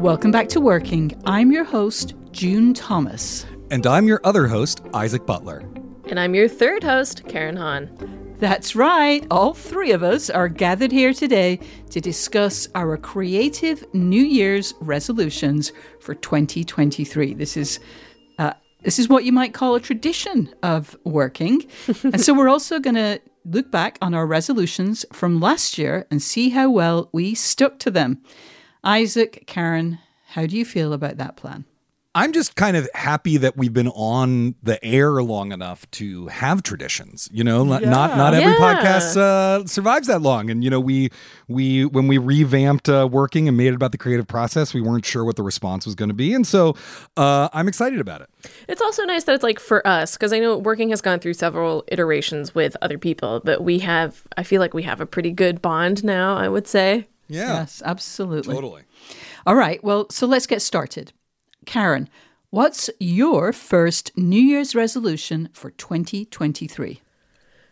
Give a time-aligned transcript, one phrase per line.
[0.00, 1.12] Welcome back to Working.
[1.26, 3.44] I'm your host, June Thomas.
[3.70, 5.58] And I'm your other host, Isaac Butler.
[6.08, 8.34] And I'm your third host, Karen Han.
[8.38, 9.26] That's right.
[9.30, 15.70] All three of us are gathered here today to discuss our creative New Year's resolutions
[16.00, 17.34] for 2023.
[17.34, 17.78] This is
[18.38, 21.66] uh, this is what you might call a tradition of working,
[22.04, 26.22] and so we're also going to look back on our resolutions from last year and
[26.22, 28.22] see how well we stuck to them.
[28.84, 31.64] Isaac, Karen, how do you feel about that plan?
[32.12, 36.60] I'm just kind of happy that we've been on the air long enough to have
[36.64, 37.28] traditions.
[37.32, 37.88] You know, yeah.
[37.88, 38.58] not not every yeah.
[38.58, 40.50] podcast uh, survives that long.
[40.50, 41.10] And you know, we
[41.46, 45.04] we when we revamped uh, working and made it about the creative process, we weren't
[45.04, 46.74] sure what the response was going to be, and so
[47.16, 48.30] uh, I'm excited about it.
[48.66, 51.34] It's also nice that it's like for us because I know working has gone through
[51.34, 55.30] several iterations with other people, but we have I feel like we have a pretty
[55.30, 56.36] good bond now.
[56.36, 57.06] I would say.
[57.30, 57.60] Yeah.
[57.60, 58.54] Yes, absolutely.
[58.54, 58.82] Totally.
[59.46, 59.82] All right.
[59.84, 61.12] Well, so let's get started.
[61.64, 62.08] Karen,
[62.50, 67.00] what's your first New Year's resolution for 2023?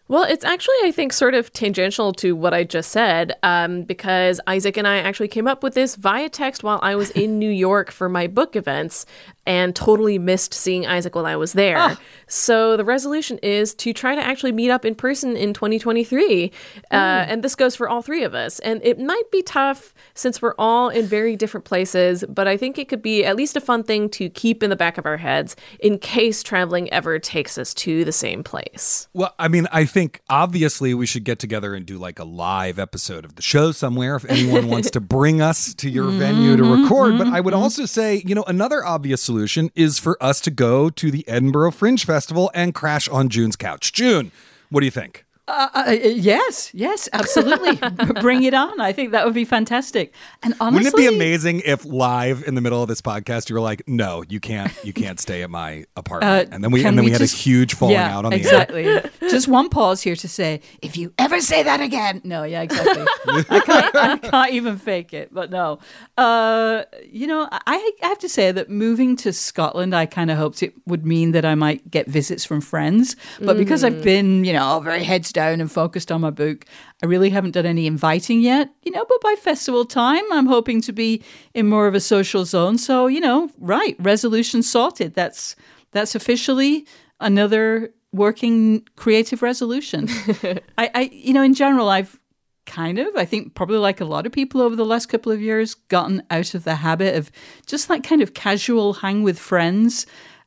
[0.07, 4.41] Well, it's actually, I think, sort of tangential to what I just said, um, because
[4.47, 7.51] Isaac and I actually came up with this via text while I was in New
[7.51, 9.05] York for my book events
[9.49, 11.79] and totally missed seeing Isaac while I was there.
[11.79, 11.99] Ah.
[12.27, 16.53] So the resolution is to try to actually meet up in person in 2023.
[16.91, 18.59] Uh, and this goes for all three of us.
[18.59, 22.77] And it might be tough since we're all in very different places, but I think
[22.77, 25.17] it could be at least a fun thing to keep in the back of our
[25.17, 29.09] heads in case traveling ever takes us to the same place.
[29.15, 32.79] Well, I mean, I think obviously we should get together and do like a live
[32.79, 36.83] episode of the show somewhere if anyone wants to bring us to your venue to
[36.83, 37.17] record.
[37.17, 39.38] But I would also say, you know, another obvious solution
[39.75, 43.93] is for us to go to the Edinburgh Fringe Festival and crash on June's couch.
[43.93, 44.33] June,
[44.71, 45.25] what do you think?
[45.49, 47.77] Uh, uh, yes, yes, absolutely.
[48.21, 48.81] Bring it on.
[48.83, 50.13] I think that would be fantastic.
[50.43, 53.55] And honestly, Wouldn't it be amazing if live in the middle of this podcast you
[53.55, 56.85] were like, "No, you can't, you can't stay at my apartment," Uh, and then we
[56.85, 58.67] and then we, had a huge falling yeah, out on the air.
[58.67, 59.11] exactly.
[59.31, 63.07] just one pause here to say, if you ever say that again, no, yeah, exactly.
[63.49, 65.79] I can't, I can't even fake it, but no.
[66.19, 70.37] Uh, you know, I, I have to say that moving to Scotland, I kind of
[70.37, 74.45] hoped it would mean that I might get visits from friends, but because I've been,
[74.45, 76.65] you know, very heads down and focused on my book,
[77.01, 78.75] I really haven't done any inviting yet.
[78.83, 81.23] You know, but by festival time, I'm hoping to be
[81.55, 82.77] in more of a social zone.
[82.77, 85.15] So, you know, right, resolution sorted.
[85.15, 85.55] That's
[85.93, 86.87] that's officially
[87.21, 90.09] another working creative resolution.
[90.77, 92.19] I, I, you know, in general, I've
[92.67, 95.41] kind of, I think probably like a lot of people over the last couple of
[95.41, 97.31] years, gotten out of the habit of
[97.65, 100.05] just that kind of casual hang with friends.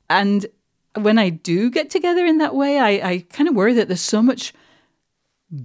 [0.10, 0.46] And
[0.96, 4.02] when I do get together in that way, I, I kind of worry that there's
[4.02, 4.54] so much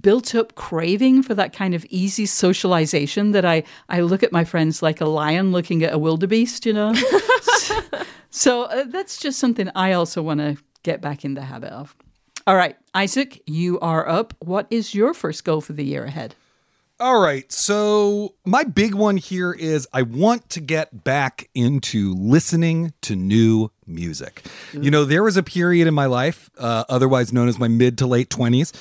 [0.01, 4.43] built up craving for that kind of easy socialization that I, I look at my
[4.43, 6.93] friends like a lion looking at a wildebeest, you know?
[6.93, 7.81] so
[8.29, 11.95] so, uh, that's just something I also want to get back in the habit of.
[12.45, 14.33] All right, Isaac, you are up.
[14.39, 16.35] What is your first goal for the year ahead?
[16.99, 17.51] All right.
[17.51, 23.69] So, my big one here is I want to get back into listening to new
[23.87, 24.43] music.
[24.73, 27.97] You know, there was a period in my life, uh, otherwise known as my mid
[27.99, 28.73] to late 20s,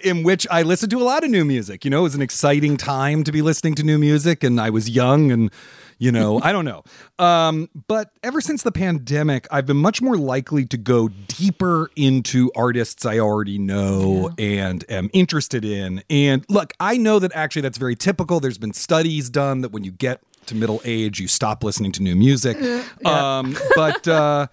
[0.04, 1.84] in which I listened to a lot of new music.
[1.84, 4.70] You know, it was an exciting time to be listening to new music, and I
[4.70, 5.50] was young and
[5.98, 6.84] you know, I don't know.
[7.18, 12.50] Um, but ever since the pandemic, I've been much more likely to go deeper into
[12.54, 16.02] artists I already know and am interested in.
[16.10, 18.40] And look, I know that actually that's very typical.
[18.40, 22.02] There's been studies done that when you get to middle age, you stop listening to
[22.02, 22.56] new music.
[23.04, 24.46] Um, but uh,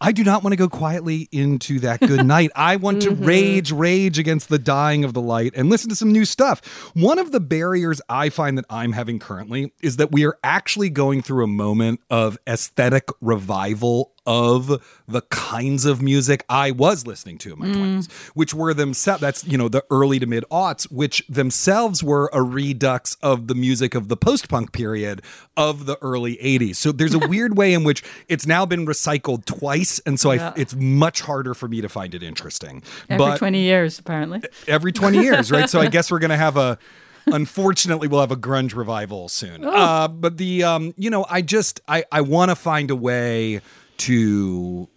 [0.00, 2.50] I do not want to go quietly into that good night.
[2.54, 6.12] I want to rage, rage against the dying of the light and listen to some
[6.12, 6.64] new stuff.
[6.94, 10.90] One of the barriers I find that I'm having currently is that we are actually
[10.90, 17.38] going through a moment of aesthetic revival of the kinds of music I was listening
[17.38, 17.74] to in my Mm.
[17.74, 22.28] 20s, which were themselves, that's, you know, the early to mid aughts, which themselves were
[22.34, 25.22] a redux of the music of the post punk period
[25.56, 26.76] of the early 80s.
[26.76, 29.98] So there's a weird way in which it's now been recycled twice.
[30.04, 30.52] And so Yeah.
[30.54, 32.82] I, it's much harder for me to find it interesting.
[33.08, 34.42] Every but 20 years, apparently.
[34.66, 35.70] every 20 years, right?
[35.70, 36.78] So I guess we're going to have a
[37.30, 39.64] unfortunately we'll have a grunge revival soon.
[39.64, 39.70] Oh.
[39.70, 43.60] Uh, but the um, you know, I just I I want to find a way
[43.98, 44.88] to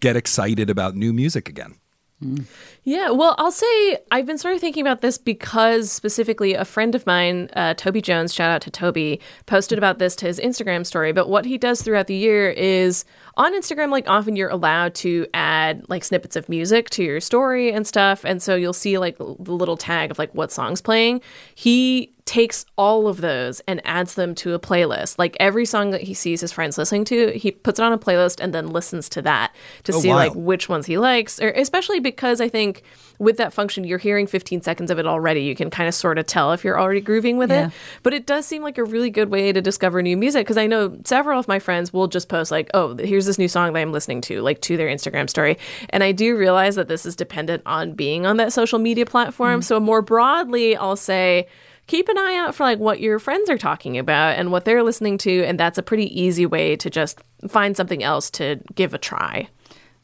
[0.00, 1.76] get excited about new music again.
[2.20, 2.42] Hmm.
[2.82, 6.94] Yeah, well, I'll say I've been sort of thinking about this because specifically a friend
[6.94, 10.86] of mine, uh, Toby Jones, shout out to Toby, posted about this to his Instagram
[10.86, 11.12] story.
[11.12, 13.04] But what he does throughout the year is
[13.36, 17.70] on Instagram, like often you're allowed to add like snippets of music to your story
[17.70, 18.24] and stuff.
[18.24, 21.20] And so you'll see like the little tag of like what song's playing.
[21.54, 25.18] He takes all of those and adds them to a playlist.
[25.18, 27.98] Like every song that he sees his friends listening to, he puts it on a
[27.98, 29.52] playlist and then listens to that
[29.84, 30.14] to Oh, see wow.
[30.16, 32.69] like which ones he likes, or especially because I think
[33.18, 35.42] with that function, you're hearing 15 seconds of it already.
[35.42, 37.66] You can kind of sort of tell if you're already grooving with Yeah.
[37.66, 37.72] it.
[38.02, 40.66] But it does seem like a really good way to discover new music because I
[40.66, 43.80] know several of my friends will just post like, "Oh, here's this new song that
[43.80, 45.58] I'm listening to," like to their Instagram story.
[45.90, 49.60] And I do realize that this is dependent on being on that social media platform.
[49.60, 49.64] Mm.
[49.64, 51.46] So more broadly, I'll say
[51.86, 54.82] keep an eye out for like what your friends are talking about and what they're
[54.84, 57.18] listening to and that's a pretty easy way to just
[57.48, 59.48] find something else to give a try.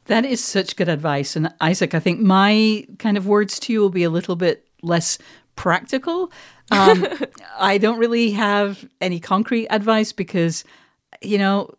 [0.06, 1.36] That is such good advice.
[1.36, 4.66] And Isaac, I think my kind of words to you will be a little bit
[4.82, 5.18] less
[5.56, 6.30] practical.
[6.70, 7.06] Um,
[7.58, 10.64] I don't really have any concrete advice because,
[11.22, 11.70] you know,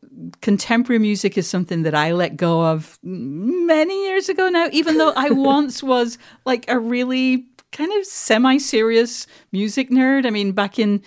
[0.42, 5.14] contemporary music is something that I let go of many years ago now, even though
[5.16, 10.26] I once was like a really kind of semi serious music nerd.
[10.26, 11.02] I mean, back in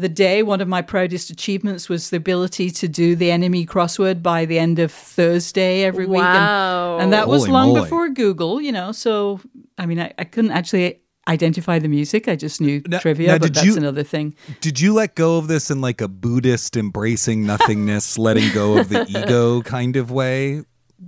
[0.00, 4.22] the day, one of my proudest achievements was the ability to do the NME crossword
[4.22, 6.18] by the end of Thursday every week.
[6.20, 6.94] Wow.
[6.94, 7.82] And, and that was long moly.
[7.82, 8.92] before Google, you know.
[8.92, 9.40] So,
[9.78, 12.28] I mean, I, I couldn't actually identify the music.
[12.28, 14.34] I just knew Now- trivia, now, but that's you- another thing.
[14.60, 18.88] Did you let go of this in like a Buddhist embracing nothingness, letting go of
[18.88, 20.62] the ego kind of way?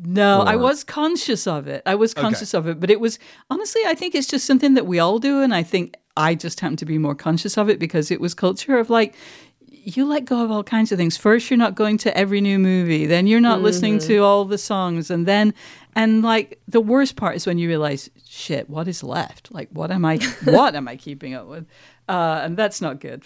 [0.05, 1.83] No, I was conscious of it.
[1.85, 3.19] I was conscious of it, but it was
[3.51, 5.43] honestly, I think it's just something that we all do.
[5.43, 8.35] And I think I just happen to be more conscious of it because it was
[8.35, 9.15] culture of like,
[9.85, 11.17] you let go of all kinds of things.
[11.17, 13.07] First, you're not going to every new movie.
[13.07, 15.11] Then you're not listening to all the songs.
[15.11, 15.55] And then,
[15.97, 19.53] and like the worst part is when you realize, shit, what is left?
[19.53, 21.67] Like, what am I, what am I keeping up with?
[22.09, 23.25] Uh, and that's not good.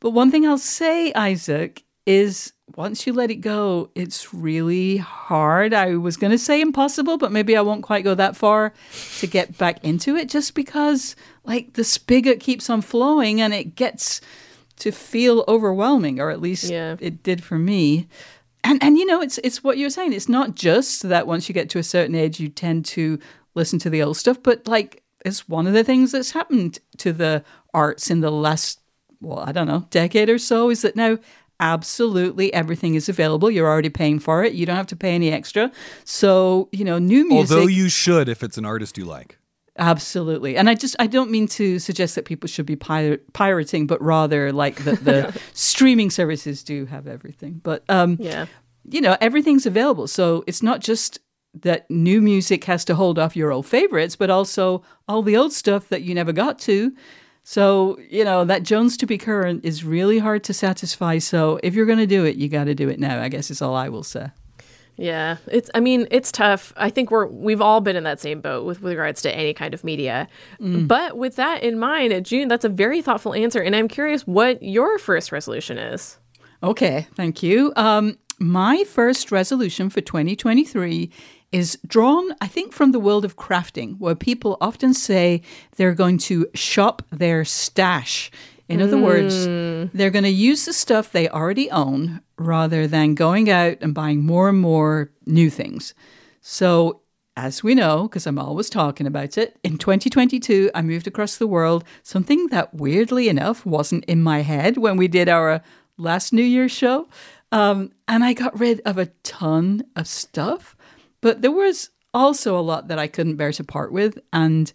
[0.00, 5.74] But one thing I'll say, Isaac, is once you let it go, it's really hard.
[5.74, 8.72] I was going to say impossible, but maybe I won't quite go that far
[9.18, 11.14] to get back into it just because,
[11.44, 14.20] like, the spigot keeps on flowing and it gets
[14.78, 16.96] to feel overwhelming, or at least Yeah.
[17.00, 18.08] it did for me.
[18.64, 20.12] And and you know, it's it's what you're saying.
[20.12, 23.18] It's not just that once you get to a certain age, you tend to
[23.54, 27.12] listen to the old stuff, but like it's one of the things that's happened to
[27.12, 27.44] the
[27.74, 28.80] arts in the last,
[29.20, 31.18] well, I don't know, decade or so, is that now
[31.60, 33.50] absolutely everything is available.
[33.50, 34.52] You're already paying for it.
[34.54, 35.70] You don't have to pay any extra.
[36.04, 37.56] So you know, new music.
[37.56, 39.38] Although you should if it's an artist you like.
[39.78, 40.56] Absolutely.
[40.56, 44.02] And I just I don't mean to suggest that people should be pir- pirating, but
[44.02, 47.60] rather like that the streaming services do have everything.
[47.62, 48.46] But um Yeah.
[48.90, 50.08] you know, everything's available.
[50.08, 51.20] So it's not just
[51.62, 55.52] that new music has to hold off your old favorites, but also all the old
[55.52, 56.92] stuff that you never got to.
[57.50, 61.16] So, you know, that Jones to be current is really hard to satisfy.
[61.16, 63.50] So if you're going to do it, you got to do it now, I guess
[63.50, 64.30] is all I will say.
[64.98, 65.70] Yeah, it's.
[65.74, 66.74] I mean, it's tough.
[66.76, 69.54] I think we're we've all been in that same boat with, with regards to any
[69.54, 70.28] kind of media.
[70.60, 74.62] But with that in mind, June, that's a very thoughtful answer, and I'm curious what
[74.62, 76.18] your first resolution is.
[76.62, 77.72] Okay, thank you.
[77.76, 81.10] Um, my first resolution for 2023
[81.52, 85.42] is drawn, I think, from the world of crafting, where people often say
[85.76, 88.30] they're going to shop their stash.
[88.68, 89.46] In other words,
[89.94, 94.24] they're going to use the stuff they already own rather than going out and buying
[94.24, 95.94] more and more new things.
[96.42, 97.00] So,
[97.34, 101.46] as we know, because I'm always talking about it, in 2022, I moved across the
[101.46, 105.62] world, something that weirdly enough wasn't in my head when we did our
[105.96, 107.08] last New Year's show.
[107.50, 110.76] Um, and I got rid of a ton of stuff,
[111.20, 114.18] but there was also a lot that I couldn't bear to part with.
[114.32, 114.72] And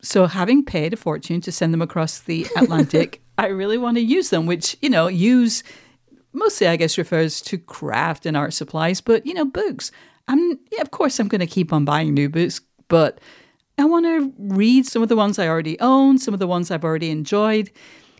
[0.00, 4.02] so, having paid a fortune to send them across the Atlantic, I really want to
[4.02, 5.62] use them, which, you know, use
[6.32, 9.90] mostly, I guess, refers to craft and art supplies, but, you know, books.
[10.28, 13.20] I'm, yeah, of course, I'm going to keep on buying new books, but
[13.78, 16.70] I want to read some of the ones I already own, some of the ones
[16.70, 17.70] I've already enjoyed.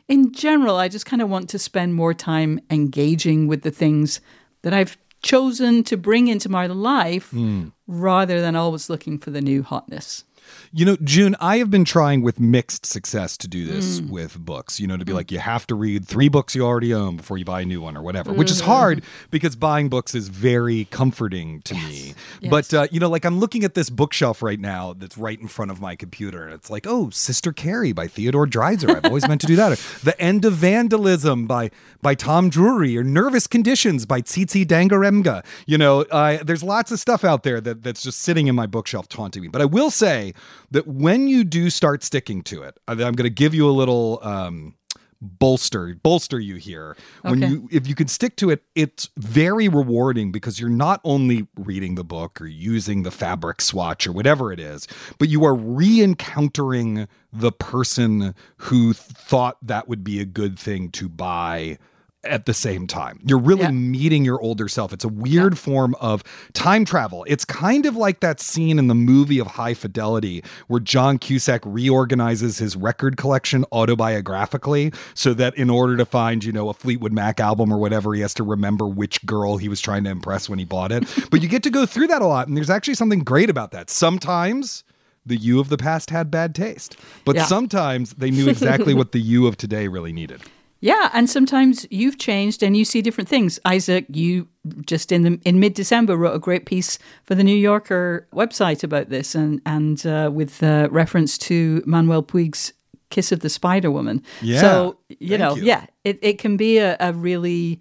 [0.09, 4.21] In general, I just kind of want to spend more time engaging with the things
[4.63, 7.73] that I've chosen to bring into my life mm.
[7.87, 10.25] rather than always looking for the new hotness.
[10.73, 14.11] You know, June, I have been trying with mixed success to do this mm.
[14.11, 15.17] with books, you know, to be mm.
[15.17, 17.81] like, you have to read three books you already own before you buy a new
[17.81, 18.37] one or whatever, mm.
[18.37, 18.71] which is mm-hmm.
[18.71, 21.89] hard because buying books is very comforting to yes.
[21.89, 22.15] me.
[22.41, 22.51] Yes.
[22.51, 25.49] But, uh, you know, like I'm looking at this bookshelf right now that's right in
[25.49, 28.97] front of my computer, and it's like, oh, Sister Carrie by Theodore Dreiser.
[28.97, 29.79] I've always meant to do that.
[30.05, 31.71] the End of Vandalism by,
[32.01, 35.45] by Tom Drury, or Nervous Conditions by Tsitsi Dangarembga.
[35.67, 38.67] You know, uh, there's lots of stuff out there that, that's just sitting in my
[38.67, 39.49] bookshelf taunting me.
[39.49, 40.32] But I will say,
[40.71, 44.19] that when you do start sticking to it, I'm going to give you a little
[44.23, 44.75] um,
[45.23, 47.53] bolster bolster you here when okay.
[47.53, 51.95] you if you can stick to it it's very rewarding because you're not only reading
[51.95, 57.07] the book or using the fabric swatch or whatever it is but you are re-encountering
[57.33, 61.79] the person who thought that would be a good thing to buy
[62.25, 63.19] at the same time.
[63.25, 63.71] You're really yeah.
[63.71, 64.93] meeting your older self.
[64.93, 65.59] It's a weird yeah.
[65.59, 67.25] form of time travel.
[67.29, 71.63] It's kind of like that scene in the movie of High Fidelity where John Cusack
[71.65, 77.13] reorganizes his record collection autobiographically so that in order to find, you know, a Fleetwood
[77.13, 80.49] Mac album or whatever, he has to remember which girl he was trying to impress
[80.49, 81.05] when he bought it.
[81.31, 83.73] but you get to go through that a lot and there's actually something great about
[83.73, 83.91] that.
[83.91, 84.85] Sometimes
[85.27, 87.45] the you of the past had bad taste, but yeah.
[87.47, 90.43] sometimes they knew exactly what the you of today really needed.
[90.83, 93.61] Yeah, and sometimes you've changed and you see different things.
[93.65, 94.49] Isaac, you
[94.85, 98.83] just in the in mid December wrote a great piece for the New Yorker website
[98.83, 102.73] about this, and and uh, with uh, reference to Manuel Puig's
[103.11, 104.25] Kiss of the Spider Woman.
[104.41, 104.61] Yeah.
[104.61, 105.63] So you know, you.
[105.63, 107.81] yeah, it, it can be a, a really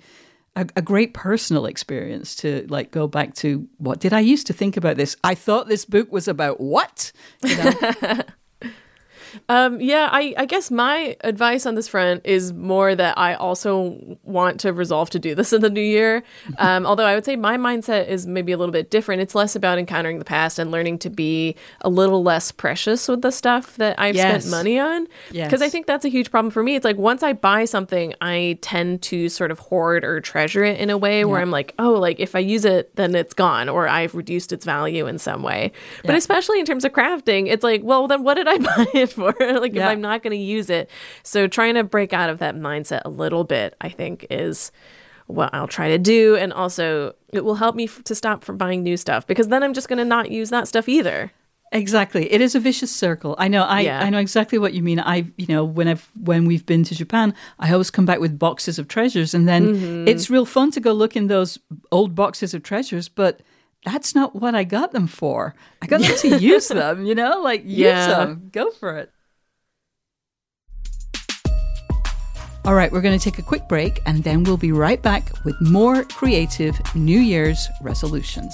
[0.55, 4.53] a, a, great personal experience to like go back to what did I used to
[4.53, 5.15] think about this?
[5.23, 7.11] I thought this book was about what?
[7.43, 8.21] You know?
[9.49, 14.17] Um, yeah, I, I guess my advice on this front is more that I also
[14.23, 16.23] want to resolve to do this in the new year.
[16.57, 19.21] Um, although I would say my mindset is maybe a little bit different.
[19.21, 23.21] It's less about encountering the past and learning to be a little less precious with
[23.21, 24.43] the stuff that I've yes.
[24.43, 25.07] spent money on.
[25.29, 25.61] Because yes.
[25.61, 26.75] I think that's a huge problem for me.
[26.75, 30.79] It's like once I buy something, I tend to sort of hoard or treasure it
[30.79, 33.69] in a way where I'm like, oh, like if I use it, then it's gone
[33.69, 35.71] or I've reduced its value in some way.
[36.03, 39.13] But especially in terms of crafting, it's like, well, then what did I buy it
[39.13, 39.20] for?
[39.21, 39.85] For like yeah.
[39.85, 40.89] if i'm not going to use it
[41.23, 44.71] so trying to break out of that mindset a little bit i think is
[45.27, 48.57] what i'll try to do and also it will help me f- to stop from
[48.57, 51.31] buying new stuff because then i'm just going to not use that stuff either
[51.73, 52.31] Exactly.
[52.31, 53.33] It is a vicious circle.
[53.37, 54.03] I know I, yeah.
[54.03, 54.99] I know exactly what you mean.
[54.99, 58.37] I you know, when I've when we've been to Japan, I always come back with
[58.37, 60.07] boxes of treasures and then mm-hmm.
[60.07, 61.57] it's real fun to go look in those
[61.89, 63.39] old boxes of treasures, but
[63.85, 65.55] that's not what I got them for.
[65.81, 67.41] I got them to use them, you know?
[67.41, 68.07] Like use yeah.
[68.07, 68.49] them.
[68.51, 69.11] Go for it.
[72.63, 75.31] All right, we're going to take a quick break and then we'll be right back
[75.45, 78.53] with more creative New Year's resolutions.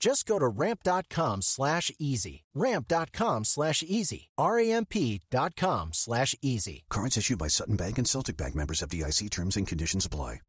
[0.00, 2.44] Just go to ramp.com slash easy.
[2.54, 4.30] Ramp.com slash easy.
[4.38, 6.84] R-A-M-P.com slash easy.
[6.88, 10.40] Cards issued by Sutton Bank and Celtic Bank members FDIC terms and conditions apply.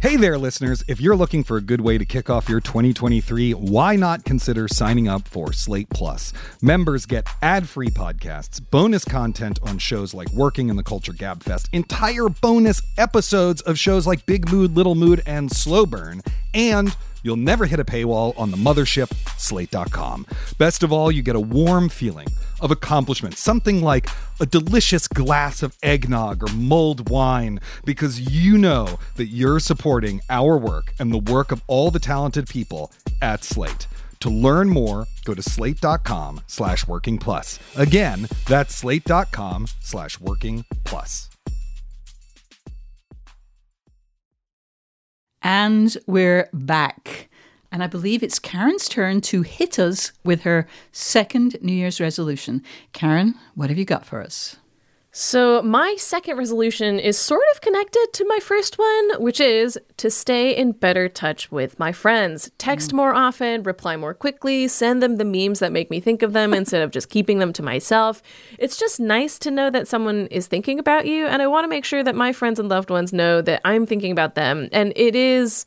[0.00, 0.84] Hey there, listeners.
[0.86, 4.68] If you're looking for a good way to kick off your 2023, why not consider
[4.68, 6.32] signing up for Slate Plus?
[6.62, 11.42] Members get ad free podcasts, bonus content on shows like Working in the Culture Gab
[11.42, 16.22] Fest, entire bonus episodes of shows like Big Mood, Little Mood, and Slow Burn,
[16.54, 20.26] and You'll never hit a paywall on the mothership, slate.com.
[20.58, 22.28] Best of all, you get a warm feeling
[22.60, 24.08] of accomplishment, something like
[24.40, 30.56] a delicious glass of eggnog or mulled wine, because you know that you're supporting our
[30.56, 33.86] work and the work of all the talented people at Slate.
[34.20, 37.58] To learn more, go to slate.com slash working plus.
[37.76, 41.30] Again, that's slate.com slash working plus.
[45.42, 47.28] And we're back.
[47.70, 52.62] And I believe it's Karen's turn to hit us with her second New Year's resolution.
[52.92, 54.56] Karen, what have you got for us?
[55.20, 60.12] So, my second resolution is sort of connected to my first one, which is to
[60.12, 62.52] stay in better touch with my friends.
[62.56, 66.34] Text more often, reply more quickly, send them the memes that make me think of
[66.34, 68.22] them instead of just keeping them to myself.
[68.60, 71.68] It's just nice to know that someone is thinking about you, and I want to
[71.68, 74.68] make sure that my friends and loved ones know that I'm thinking about them.
[74.70, 75.66] And it is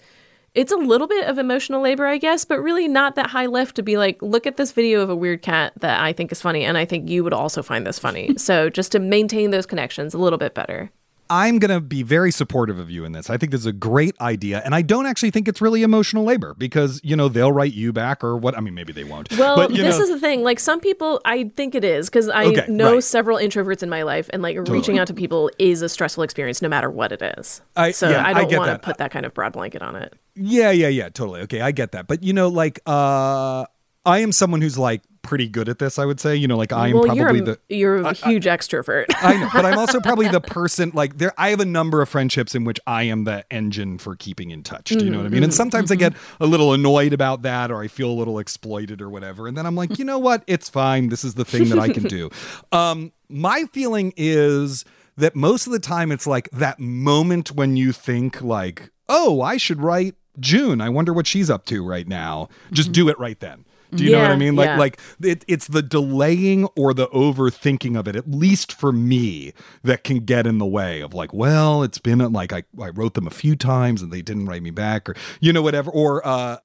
[0.53, 3.75] it's a little bit of emotional labor, I guess, but really not that high lift
[3.77, 6.41] to be like, look at this video of a weird cat that I think is
[6.41, 8.33] funny, and I think you would also find this funny.
[8.37, 10.91] so just to maintain those connections a little bit better.
[11.31, 13.29] I'm going to be very supportive of you in this.
[13.29, 14.61] I think this is a great idea.
[14.65, 17.93] And I don't actually think it's really emotional labor because, you know, they'll write you
[17.93, 18.57] back or what.
[18.57, 19.31] I mean, maybe they won't.
[19.37, 20.43] Well, but, this know, is the thing.
[20.43, 23.03] Like, some people, I think it is because I Okay, know right.
[23.03, 26.61] several introverts in my life, and like reaching out to people is a stressful experience
[26.61, 27.61] no matter what it is.
[27.77, 29.95] I- so yeah, I I don't want to put that kind of broad blanket on
[29.95, 30.13] it.
[30.35, 31.39] Yeah, yeah, yeah, totally.
[31.41, 32.07] Okay, I get that.
[32.07, 33.63] But, you know, like, uh,
[34.05, 36.35] I am someone who's like pretty good at this, I would say.
[36.35, 37.59] You know, like, I am well, probably you're a, the.
[37.69, 39.05] you're a huge extrovert.
[39.21, 41.33] I know, but I'm also probably the person like there.
[41.37, 44.63] I have a number of friendships in which I am the engine for keeping in
[44.63, 44.85] touch.
[44.85, 45.43] Do you know what I mean?
[45.43, 46.13] And mm-hmm, sometimes I mm-hmm.
[46.13, 49.47] get a little annoyed about that, or I feel a little exploited, or whatever.
[49.47, 50.43] And then I'm like, you know what?
[50.47, 51.09] It's fine.
[51.09, 52.29] This is the thing that I can do.
[52.71, 54.85] Um, my feeling is
[55.17, 59.57] that most of the time it's like that moment when you think like, oh, I
[59.57, 60.81] should write June.
[60.81, 62.49] I wonder what she's up to right now.
[62.71, 62.93] Just mm-hmm.
[62.93, 63.65] do it right then.
[63.91, 64.55] Do you know what I mean?
[64.55, 64.77] Like, yeah.
[64.77, 70.03] like it, it's the delaying or the overthinking of it, at least for me, that
[70.03, 73.27] can get in the way of like, well, it's been like I, I wrote them
[73.27, 75.91] a few times and they didn't write me back, or you know, whatever.
[75.91, 76.57] Or uh,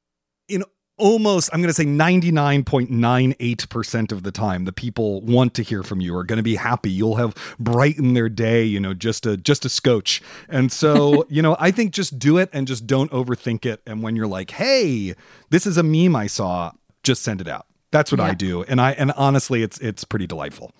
[0.49, 0.63] in
[0.99, 6.01] almost, I'm going to say 99.98% of the time, the people want to hear from
[6.01, 6.91] you are going to be happy.
[6.91, 10.23] You'll have brightened their day, you know, just a just a scotch.
[10.49, 13.83] And so, you know, I think just do it and just don't overthink it.
[13.87, 15.15] And when you're like, hey,
[15.51, 16.73] this is a meme I saw,
[17.07, 17.67] just send it out.
[17.93, 18.63] That's what I do.
[18.65, 20.73] And I and honestly, it's it's pretty delightful.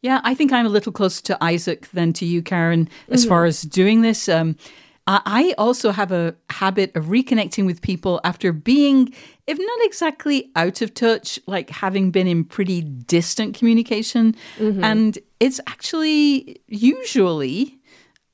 [0.00, 3.44] Yeah, I think I'm a little closer to Isaac than to you, Karen, as far
[3.44, 4.28] as doing this.
[4.28, 4.56] Um,
[5.06, 9.12] I I also have a habit of reconnecting with people after being,
[9.46, 14.34] if not exactly out of touch, like having been in pretty distant communication.
[14.82, 17.78] And it's actually usually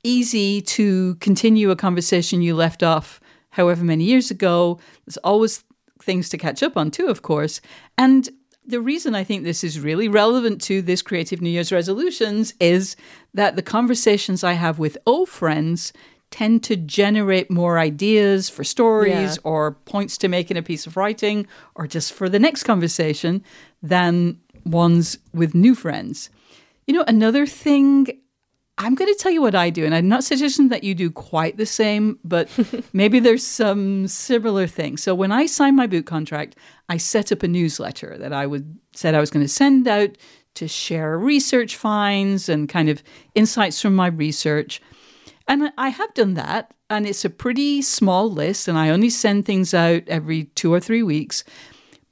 [0.04, 4.78] easy to continue a conversation you left off however many years ago.
[5.06, 5.64] There's always
[6.02, 7.60] things to catch up on, too, of course.
[7.98, 8.28] And
[8.66, 12.94] the reason I think this is really relevant to this creative New Year's resolutions is
[13.34, 15.92] that the conversations I have with old friends
[16.30, 19.36] tend to generate more ideas for stories Yeah.
[19.50, 23.42] or points to make in a piece of writing or just for the next conversation
[23.82, 26.30] than ones with new friends.
[26.86, 28.19] You know, another thing
[28.82, 31.10] I'm going to tell you what I do, and I'm not suggesting that you do
[31.10, 32.48] quite the same, but
[32.94, 35.02] maybe there's some similar things.
[35.02, 36.56] So when I signed my boot contract,
[36.88, 40.16] I set up a newsletter that I would said I was going to send out
[40.54, 43.02] to share research finds and kind of
[43.34, 44.80] insights from my research.
[45.46, 49.44] And I have done that, and it's a pretty small list, and I only send
[49.44, 51.44] things out every two or three weeks.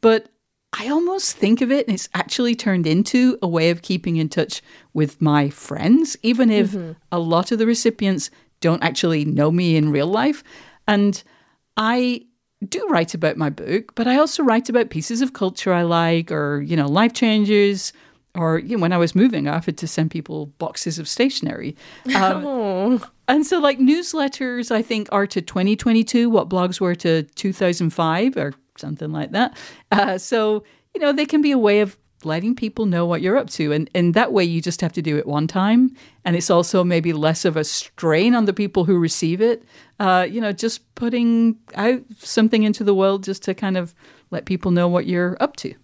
[0.03, 0.29] But
[0.73, 4.29] I almost think of it, and it's actually turned into a way of keeping in
[4.29, 6.77] touch with my friends, even if
[7.11, 10.45] a lot of the recipients don't actually know me in real life.
[10.87, 11.23] And
[11.77, 12.27] I
[12.67, 16.31] do write about my book, but I also write about pieces of culture I like,
[16.31, 17.93] or, you know, life changes.
[18.35, 21.77] Or you know, when I was moving, I offered to send people boxes of stationery.
[22.15, 28.37] Um, and so, like newsletters, I think are to 2022 what blogs were to 2005
[28.37, 29.57] or something like that.
[29.91, 30.65] Uh, so,
[30.95, 33.73] you know, they can be a way of letting people know what you're up to.
[33.73, 35.95] And, and that way, you just have to do it one time.
[36.25, 39.65] And it's also maybe less of a strain on the people who receive it.
[40.01, 43.95] Uh, you know, just putting out something into the world just to kind of
[44.31, 45.75] let people know what you're up to.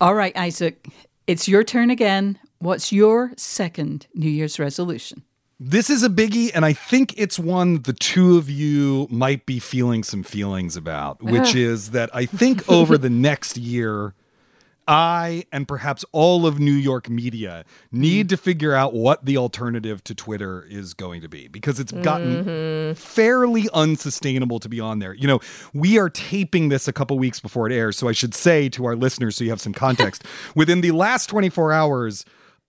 [0.00, 0.86] All right, Isaac,
[1.26, 2.38] it's your turn again.
[2.60, 5.24] What's your second New Year's resolution?
[5.60, 9.58] This is a biggie, and I think it's one the two of you might be
[9.58, 14.14] feeling some feelings about, which is that I think over the next year,
[14.86, 20.02] I and perhaps all of New York media need to figure out what the alternative
[20.04, 22.94] to Twitter is going to be because it's gotten Mm-hmm.
[22.94, 25.12] fairly unsustainable to be on there.
[25.12, 25.40] You know,
[25.74, 28.86] we are taping this a couple weeks before it airs, so I should say to
[28.86, 30.24] our listeners so you have some context.
[30.54, 32.24] Within the last 24 hours,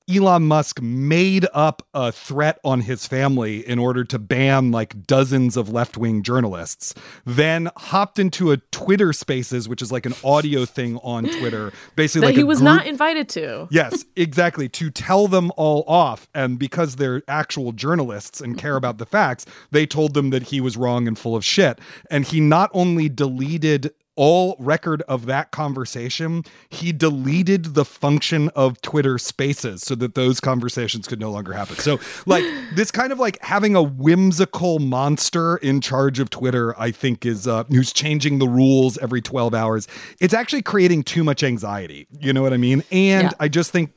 [0.09, 5.55] Elon Musk made up a threat on his family in order to ban like dozens
[5.55, 6.95] of left wing journalists,
[7.25, 12.21] then hopped into a Twitter Spaces, which is like an audio thing on Twitter, basically
[12.21, 13.67] that like he was group- not invited to.
[13.79, 14.67] Yes, exactly.
[14.67, 16.27] To tell them all off.
[16.33, 20.59] And because they're actual journalists and care about the facts, they told them that he
[20.59, 21.79] was wrong and full of shit.
[22.09, 28.81] And he not only deleted all record of that conversation, he deleted the function of
[28.81, 31.77] Twitter spaces so that those conversations could no longer happen.
[31.77, 32.43] So, like,
[32.75, 37.47] this kind of like having a whimsical monster in charge of Twitter, I think, is
[37.47, 39.87] uh, who's changing the rules every 12 hours.
[40.19, 42.05] It's actually creating too much anxiety.
[42.19, 42.83] You know what I mean?
[42.91, 43.31] And Yeah.
[43.39, 43.93] I just think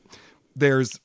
[0.55, 1.01] there's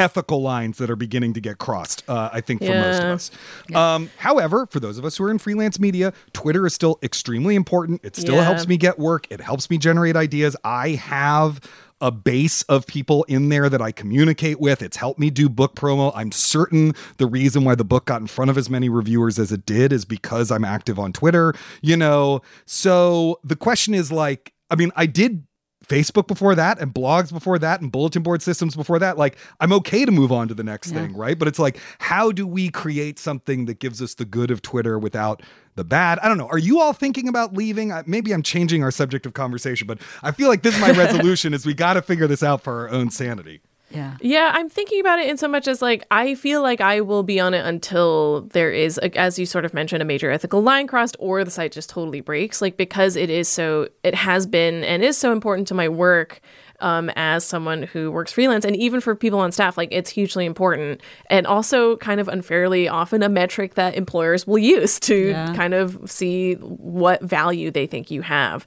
[0.00, 3.14] ethical lines that are beginning to get crossed, uh, I think, for most of Yeah.
[3.14, 3.30] us.
[3.74, 7.54] Um, however, for those of us who are in freelance media, Twitter is still extremely
[7.54, 8.00] important.
[8.02, 8.44] It still Yeah.
[8.44, 10.56] helps me get work, it helps me generate ideas.
[10.64, 11.60] I have
[12.02, 14.80] a base of people in there that I communicate with.
[14.80, 16.10] It's helped me do book promo.
[16.14, 19.52] I'm certain the reason why the book got in front of as many reviewers as
[19.52, 22.40] it did is because I'm active on Twitter, you know.
[22.64, 25.42] So the question is like, I mean, I did
[25.90, 29.18] Facebook before that and blogs before that and bulletin board systems before that.
[29.18, 31.36] Like, I'm okay to move on to the next thing, right?
[31.36, 34.98] But it's like, how do we create something that gives us the good of Twitter
[34.98, 35.42] without
[35.74, 36.20] the bad?
[36.20, 36.46] I don't know.
[36.48, 37.92] Are you all thinking about leaving?
[38.06, 41.52] Maybe I'm changing our subject of conversation, but I feel like this is my resolution
[41.52, 43.60] is we got to figure this out for our own sanity.
[43.90, 44.16] Yeah.
[44.20, 47.22] Yeah, I'm thinking about it in so much as like I feel like I will
[47.22, 50.62] be on it until there is, a, as you sort of mentioned, a major ethical
[50.62, 52.62] line crossed, or the site just totally breaks.
[52.62, 56.40] Like because it is so, it has been and is so important to my work
[56.80, 60.44] um, as someone who works freelance, and even for people on staff, like it's hugely
[60.46, 65.54] important, and also kind of unfairly often a metric that employers will use to Yeah.
[65.54, 68.66] kind of see what value they think you have.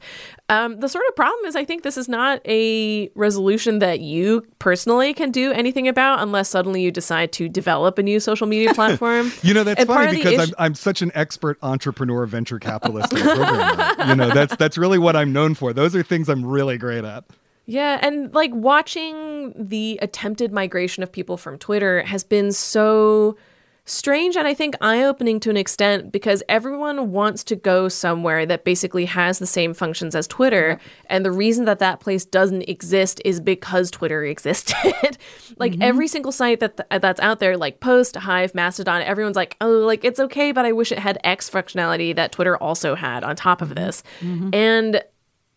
[0.49, 4.45] Um, the sort of problem is, I think this is not a resolution that you
[4.59, 8.73] personally can do anything about unless suddenly you decide to develop a new social media
[8.75, 9.31] platform.
[9.41, 14.09] You know, that's And funny because I'm, I'm such an expert entrepreneur, venture capitalist, programmer.
[14.09, 15.73] you know, that's that's really what I'm known for.
[15.73, 17.23] Those are things I'm really great at.
[17.65, 23.37] Yeah, and like watching the attempted migration of people from Twitter has been so
[23.85, 28.45] strange and I think eye opening to an extent because everyone wants to go somewhere
[28.45, 30.79] that basically has the same functions as Twitter.
[31.07, 35.17] And the reason that that place doesn't exist is because Twitter existed.
[35.57, 35.81] like mm-hmm.
[35.81, 40.05] every single site that that's out there, like Post, Hive, Mastodon, everyone's like, oh, like
[40.05, 43.61] it's okay, but I wish it had X functionality that Twitter also had on top
[43.61, 43.83] of mm-hmm.
[43.83, 44.03] this.
[44.21, 44.49] Mm-hmm.
[44.53, 45.03] And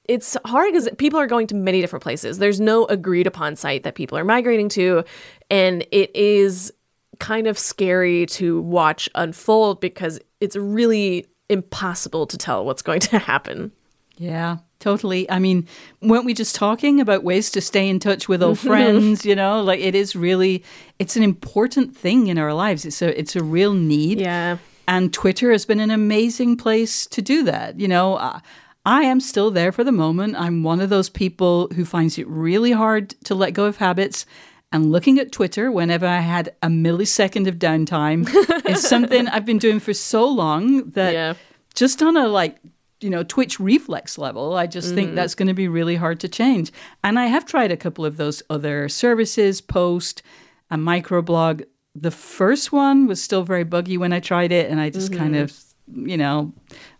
[0.08, 2.38] it's hard because people are going to many different places.
[2.38, 5.04] There's no agreed upon site that people are migrating to.
[5.50, 6.72] And it is
[7.18, 13.18] kind of scary to watch unfold because it's really impossible to tell what's going to
[13.32, 13.72] happen.
[14.18, 15.30] Yeah, totally.
[15.30, 15.66] I mean,
[16.00, 19.26] weren't we just talking about ways to stay in touch with old friends?
[19.26, 20.64] You know, like it is really,
[20.98, 22.84] it's an important thing in our lives.
[22.84, 24.20] It's a, it's a real need.
[24.20, 24.58] Yeah.
[24.88, 27.78] And Twitter has been an amazing place to do that.
[27.78, 28.40] You know, uh,
[28.86, 30.36] I am still there for the moment.
[30.36, 34.24] I'm one of those people who finds it really hard to let go of habits.
[34.70, 38.28] And looking at Twitter whenever I had a millisecond of downtime
[38.68, 41.34] is something I've been doing for so long that Yeah.
[41.74, 42.58] just on a like,
[43.00, 45.16] you know, Twitch reflex level, I just think mm-hmm.
[45.16, 46.70] that's going to be really hard to change.
[47.02, 50.22] And I have tried a couple of those other services, Post,
[50.70, 51.64] a microblog.
[51.96, 55.34] The first one was still very buggy when I tried it, and I just kind
[55.34, 55.44] mm-hmm.
[55.44, 56.52] of, you know,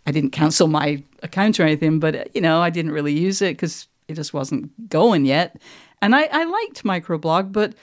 [0.05, 3.55] I didn't cancel my account or anything, but you know, I didn't really use it
[3.55, 5.59] because it just wasn't going yet.
[6.01, 7.73] And I, I liked microblog, but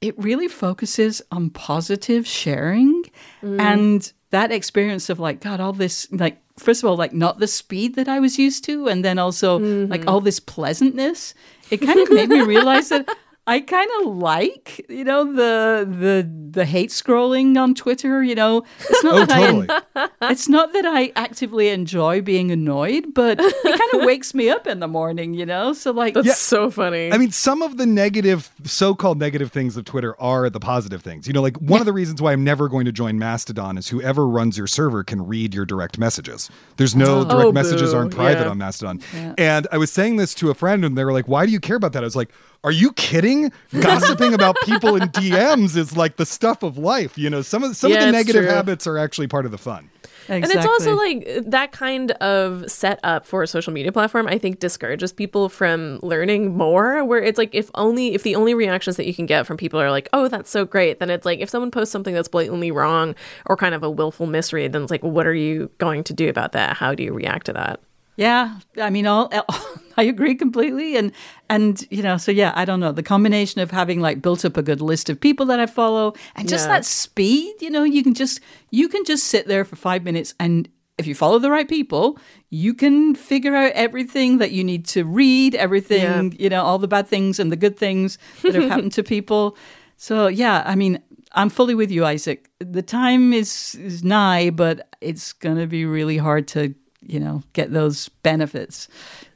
[0.00, 3.04] it really focuses on positive sharing
[3.42, 3.60] mm.
[3.60, 7.46] and that experience of like, God, all this like first of all, like not the
[7.46, 10.08] speed that I was used to, and then also like mm-hmm.
[10.08, 11.34] all this pleasantness.
[11.70, 13.08] It kind of made me realize that
[13.46, 18.22] I kind of like, you know, the the the hate scrolling on Twitter.
[18.22, 19.68] You know, it's not Oh, that totally.
[19.94, 24.48] I it's not that I actively enjoy being annoyed, but it kind of wakes me
[24.48, 25.34] up in the morning.
[25.34, 27.12] You know, so like That's so funny.
[27.12, 31.26] I mean, some of the negative, so-called negative things of Twitter are the positive things.
[31.26, 33.88] You know, like one of the reasons why I'm never going to join Mastodon is
[33.90, 36.48] whoever runs your server can read your direct messages.
[36.78, 37.98] There's no oh, direct Oh, messages boo.
[37.98, 38.48] aren't private Yeah.
[38.50, 39.00] on Mastodon.
[39.36, 41.60] And I was saying this to a friend, and they were like, "Why do you
[41.60, 42.30] care about that?" I was like,
[42.64, 43.52] "Are you kidding?
[43.72, 47.16] Gossiping about people in DMs is like the stuff of life.
[47.16, 48.50] You know, some of some of the negative true.
[48.50, 49.90] habits are actually part of the fun."
[50.28, 54.58] And it's also like that kind of setup for a social media platform, I think
[54.58, 57.04] discourages people from learning more.
[57.04, 59.80] Where it's like, if only, if the only reactions that you can get from people
[59.80, 62.70] are like, oh, that's so great, then it's like, if someone posts something that's blatantly
[62.70, 63.14] wrong
[63.46, 66.28] or kind of a willful misread, then it's like, what are you going to do
[66.28, 66.76] about that?
[66.76, 67.80] How do you react to that?
[68.16, 69.30] Yeah, I mean, all,
[69.96, 71.12] I agree completely, and
[71.48, 74.56] and you know, so yeah, I don't know the combination of having like built up
[74.56, 76.74] a good list of people that I follow, and just yeah.
[76.74, 77.54] that speed.
[77.60, 81.08] You know, you can just you can just sit there for five minutes, and if
[81.08, 82.18] you follow the right people,
[82.50, 86.38] you can figure out everything that you need to read, everything yeah.
[86.38, 89.56] you know, all the bad things and the good things that have happened to people.
[89.96, 92.48] So yeah, I mean, I'm fully with you, Isaac.
[92.60, 96.74] The time is is nigh, but it's going to be really hard to
[97.06, 98.88] you know, get those benefits.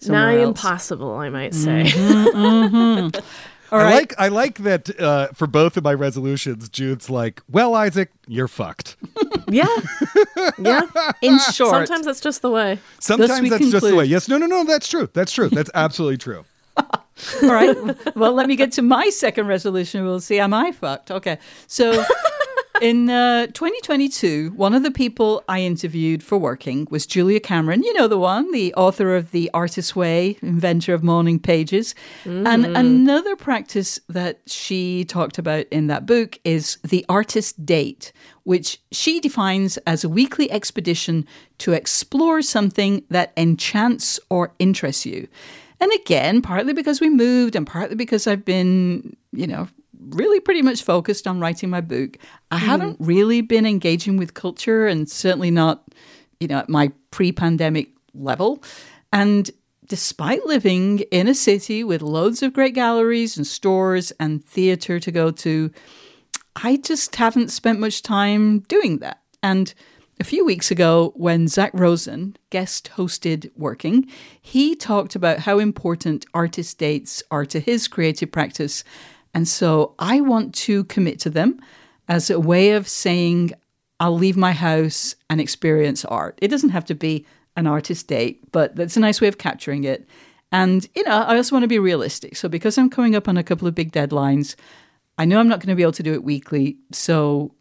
[0.07, 1.85] Nigh impossible, I might say.
[1.85, 3.20] Mm-hmm, mm-hmm.
[3.70, 3.94] I right.
[3.94, 6.68] like I like that uh, for both of my resolutions.
[6.68, 8.96] Jude's like, "Well, Isaac, you're fucked."
[9.48, 9.66] yeah,
[10.59, 10.83] yeah.
[11.22, 12.78] In short, sometimes that's just the way.
[12.98, 13.72] Sometimes that's conclude.
[13.72, 14.04] just the way.
[14.07, 14.64] Yes, no, no, no.
[14.64, 15.09] That's true.
[15.12, 15.50] That's true.
[15.50, 16.44] That's absolutely true.
[16.78, 16.87] All
[17.42, 17.76] right.
[18.16, 20.04] Well, let me get to my second resolution.
[20.04, 20.38] We'll see.
[20.38, 21.11] Am I fucked?
[21.11, 21.38] Okay.
[21.66, 22.04] So
[22.81, 27.83] in uh, 2022, one of the people I interviewed for working was Julia Cameron.
[27.83, 31.95] You know the one, the author of The Artist's Way, inventor of morning pages.
[32.25, 32.47] Mm.
[32.47, 38.12] And another practice that she talked about in that book is the artist date,
[38.45, 41.27] which she defines as a weekly expedition
[41.59, 45.29] to explore something that enchants or interests you.
[45.81, 49.69] And again, partly because we moved and partly because I've been, you know,
[50.00, 52.18] really pretty much focused on writing my book.
[52.50, 52.61] I mm.
[52.61, 55.84] haven't really been engaging with culture and certainly not,
[56.40, 58.62] you know, at my pre pandemic level.
[59.12, 59.50] And
[59.87, 65.11] despite living in a city with loads of great galleries and stores and theatre to
[65.11, 65.70] go to,
[66.56, 69.20] I just haven't spent much time doing that.
[69.42, 69.72] And
[70.20, 74.06] a few weeks ago, when Zach Rosen guest hosted Working,
[74.42, 78.82] he talked about how important artist dates are to his creative practice
[79.35, 81.61] and so I want to commit to them
[82.09, 83.53] as a way of saying,
[84.01, 86.38] I'll leave my house and experience art.
[86.41, 89.85] It doesn't have to be an artist date, but that's a nice way of capturing
[89.85, 90.07] it.
[90.53, 92.37] And, you know, I also want to be realistic.
[92.37, 94.55] So because I'm coming up on a couple of big deadlines,
[95.19, 96.79] I know I'm not going to be able to do it weekly.
[96.93, 97.55] So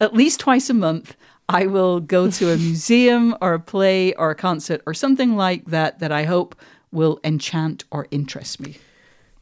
[0.00, 1.14] at least twice a month,
[1.48, 5.66] I will go to a museum or a play or a concert or something like
[5.66, 6.56] that that I hope
[6.90, 8.76] will enchant or interest me.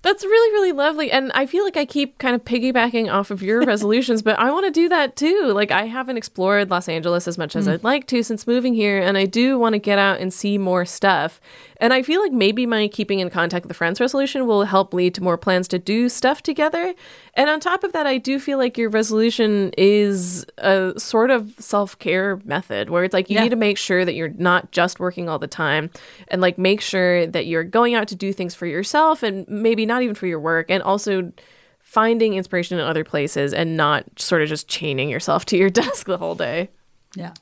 [0.02, 1.12] That's really, really lovely.
[1.12, 4.50] And I feel like I keep kind of piggybacking off of your resolutions, but I
[4.50, 5.52] want to do that too.
[5.54, 7.72] Like, I haven't explored Los Angeles as much as mm.
[7.72, 10.56] I'd like to since moving here, and I do want to get out and see
[10.56, 11.38] more stuff.
[11.76, 14.94] And I feel like maybe my keeping in contact with the friends resolution will help
[14.94, 16.94] lead to more plans to do stuff together.
[17.34, 21.54] And on top of that, I do feel like your resolution is a sort of
[21.58, 23.44] self care method where it's like you yeah.
[23.44, 25.90] need to make sure that you're not just working all the time
[26.28, 29.86] and like make sure that you're going out to do things for yourself and maybe
[29.86, 31.32] not even for your work and also
[31.78, 36.06] finding inspiration in other places and not sort of just chaining yourself to your desk
[36.06, 36.68] the whole day.
[37.14, 37.34] Yeah.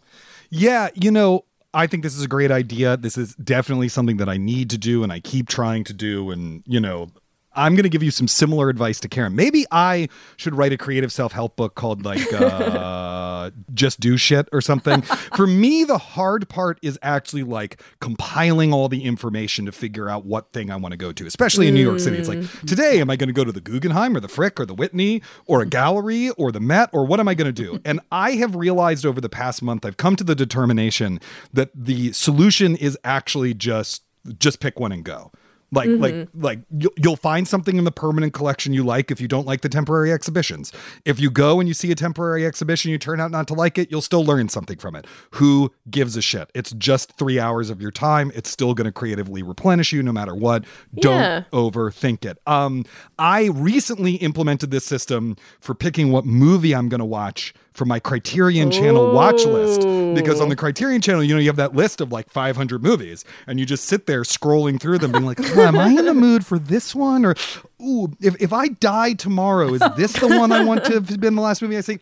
[0.50, 2.96] Yeah, you know, I think this is a great idea.
[2.96, 6.30] This is definitely something that I need to do and I keep trying to do.
[6.30, 7.08] And, you know,
[7.58, 9.34] I'm going to give you some similar advice to Karen.
[9.34, 14.48] Maybe I should write a creative self help book called like uh, Just Do Shit
[14.52, 15.02] or something.
[15.02, 20.24] For me, the hard part is actually like compiling all the information to figure out
[20.24, 22.16] what thing I want to go to, especially in New York City.
[22.16, 22.66] It's like, mm.
[22.68, 25.20] today, am I going to go to the Guggenheim or the Frick or the Whitney
[25.46, 27.80] or a gallery or the Met or what am I going to do?
[27.88, 31.20] And I have realized over the past month, I've come to the determination
[31.54, 34.02] that the solution is actually just
[34.38, 35.32] just pick one and go.
[35.70, 36.02] Like mm-hmm.
[36.02, 36.60] like like
[36.96, 40.12] you'll find something in the permanent collection you like if you don't like the temporary
[40.12, 40.72] exhibitions.
[41.04, 43.76] If you go and you see a temporary exhibition you turn out not to like
[43.76, 45.06] it, you'll still learn something from it.
[45.32, 46.50] Who gives a shit?
[46.54, 48.32] It's just 3 hours of your time.
[48.34, 50.64] It's still going to creatively replenish you no matter what.
[50.94, 51.44] Don't yeah.
[51.52, 52.38] overthink it.
[52.46, 52.84] Um
[53.18, 58.00] I recently implemented this system for picking what movie I'm going to watch for my
[58.00, 59.82] Criterion Channel watch list
[60.14, 63.24] because on the Criterion Channel, you know, you have that list of like 500 movies,
[63.46, 66.12] and you just sit there scrolling through them, being like, oh, "Am I in the
[66.12, 67.34] mood for this one?" Or,
[67.80, 71.36] "Ooh, if if I die tomorrow, is this the one I want to have been
[71.36, 72.00] the last movie I see?"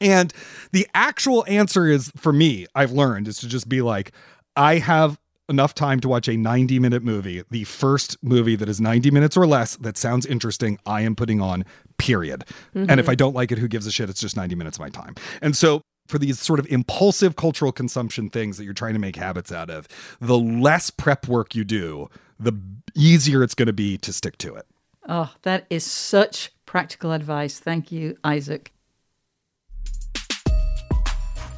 [0.00, 0.32] And
[0.72, 4.12] the actual answer is for me, I've learned is to just be like,
[4.56, 5.18] I have
[5.50, 9.36] enough time to watch a 90 minute movie, the first movie that is 90 minutes
[9.36, 11.64] or less that sounds interesting, I am putting on,
[11.98, 12.44] period.
[12.74, 12.88] Mm-hmm.
[12.88, 14.08] And if I don't like it, who gives a shit?
[14.08, 15.14] It's just 90 minutes of my time.
[15.42, 19.16] And so for these sort of impulsive cultural consumption things that you're trying to make
[19.16, 19.86] habits out of,
[20.20, 22.08] the less prep work you do,
[22.38, 22.52] the
[22.94, 24.66] easier it's going to be to stick to it.
[25.08, 27.58] Oh, that is such practical advice.
[27.58, 28.72] Thank you, Isaac.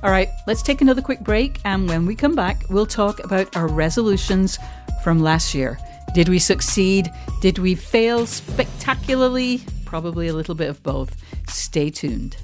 [0.02, 1.60] All right, let's take another quick break.
[1.64, 4.58] And when we come back, we'll talk about our resolutions
[5.04, 5.78] from last year.
[6.14, 7.10] Did we succeed?
[7.40, 9.62] Did we fail spectacularly?
[9.84, 11.16] Probably a little bit of both.
[11.48, 12.36] Stay tuned.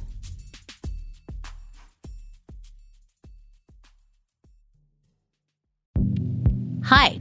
[6.84, 7.20] Hi,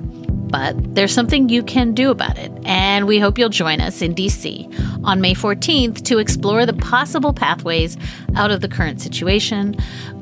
[0.51, 4.13] But there's something you can do about it, and we hope you'll join us in
[4.13, 4.67] DC
[5.05, 7.97] on May 14th to explore the possible pathways
[8.35, 9.77] out of the current situation.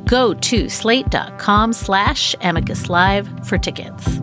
[0.06, 4.20] Go to slate.com slash amicus live for tickets.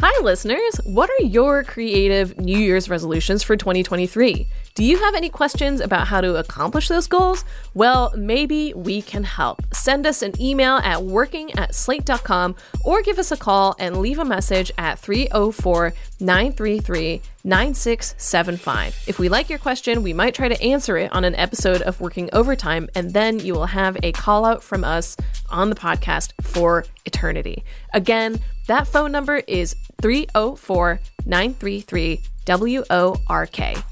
[0.00, 0.80] Hi, listeners.
[0.84, 4.46] What are your creative New Year's resolutions for 2023?
[4.78, 7.44] Do you have any questions about how to accomplish those goals?
[7.74, 9.60] Well, maybe we can help.
[9.74, 14.20] Send us an email at working at slate.com or give us a call and leave
[14.20, 19.04] a message at 304 933 9675.
[19.08, 22.00] If we like your question, we might try to answer it on an episode of
[22.00, 25.16] Working Overtime, and then you will have a call out from us
[25.50, 27.64] on the podcast for eternity.
[27.94, 28.38] Again,
[28.68, 33.84] that phone number is 304 933 WORK.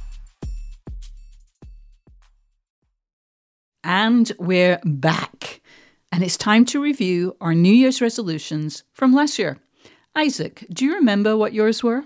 [3.89, 5.61] And we're back.
[6.11, 9.59] And it's time to review our New Year's resolutions from last year.
[10.17, 12.03] Isaac, do you remember what yours were?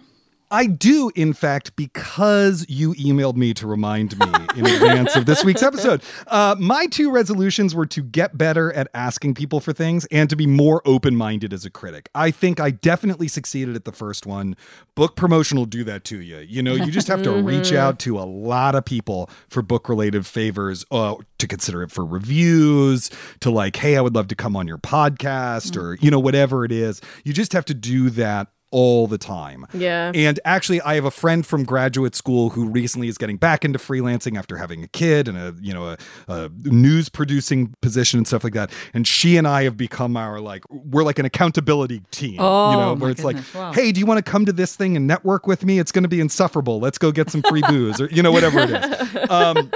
[0.52, 5.44] I do, in fact, because you emailed me to remind me in advance of this
[5.44, 6.02] week's episode.
[6.26, 10.36] Uh, my two resolutions were to get better at asking people for things and to
[10.36, 12.08] be more open minded as a critic.
[12.14, 14.56] I think I definitely succeeded at the first one.
[14.94, 16.38] Book promotion will do that to you.
[16.38, 19.88] You know, you just have to reach out to a lot of people for book
[19.88, 23.10] related favors, uh, to consider it for reviews,
[23.40, 26.64] to like, hey, I would love to come on your podcast, or, you know, whatever
[26.64, 27.00] it is.
[27.24, 29.66] You just have to do that all the time.
[29.74, 30.12] Yeah.
[30.14, 33.78] And actually I have a friend from graduate school who recently is getting back into
[33.78, 38.26] freelancing after having a kid and a, you know, a, a, news producing position and
[38.26, 38.70] stuff like that.
[38.94, 42.76] And she and I have become our like we're like an accountability team, oh, you
[42.76, 43.54] know, where it's goodness.
[43.54, 43.72] like, wow.
[43.72, 45.78] "Hey, do you want to come to this thing and network with me?
[45.78, 46.80] It's going to be insufferable.
[46.80, 49.70] Let's go get some free booze or you know whatever it is." Um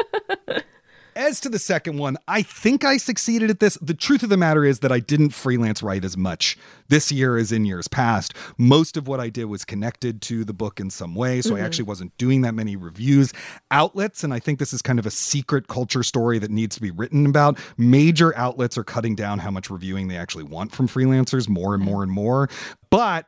[1.16, 3.78] as to the second one, I think I succeeded at this.
[3.80, 6.56] The truth of the matter is that I didn't freelance write as much
[6.88, 8.34] this year as in years past.
[8.58, 11.62] Most of what I did was connected to the book in some way, so mm-hmm.
[11.62, 13.32] I actually wasn't doing that many reviews
[13.70, 14.24] outlets.
[14.24, 16.90] And I think this is kind of a secret culture story that needs to be
[16.90, 17.58] written about.
[17.76, 21.82] Major outlets are cutting down how much reviewing they actually want from freelancers more and
[21.82, 22.48] more and more.
[22.90, 23.26] But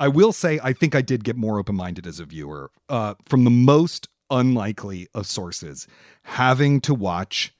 [0.00, 2.70] I will say, I think I did get more open minded as a viewer.
[2.88, 5.86] Uh, from the most unlikely of sources
[6.22, 7.54] having to watch